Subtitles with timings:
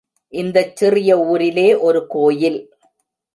[0.33, 2.59] இந்தச் சிறிய ஊரிலே ஒரு கோயில்.